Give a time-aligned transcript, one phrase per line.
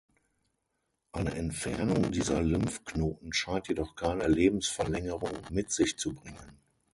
[1.11, 6.57] Eine Entfernung dieser Lymphknoten scheint jedoch keine Lebensverlängerung mit sich zu bringen.